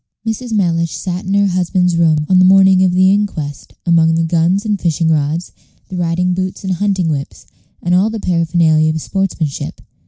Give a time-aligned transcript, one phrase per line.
[0.25, 0.51] Mrs.
[0.51, 4.65] Mellish sat in her husband's room on the morning of the inquest, among the guns
[4.65, 5.51] and fishing rods,
[5.89, 7.45] the riding boots and hunting whips,
[7.83, 9.79] and all the paraphernalia of sportsmanship.